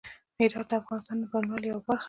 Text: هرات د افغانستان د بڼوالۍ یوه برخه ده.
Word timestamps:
هرات 0.39 0.67
د 0.69 0.71
افغانستان 0.81 1.17
د 1.19 1.23
بڼوالۍ 1.31 1.67
یوه 1.69 1.81
برخه 1.87 1.97
ده. 1.97 1.99